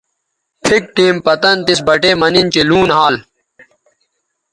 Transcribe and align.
پِھک 0.63 0.83
ٹیم 0.95 1.15
پتَن 1.25 1.55
تِس 1.65 1.79
بٹے 1.87 2.11
مہ 2.19 2.27
نِن 2.33 2.47
چہء 2.53 2.65
لوں 2.69 2.85
نھال 2.89 3.15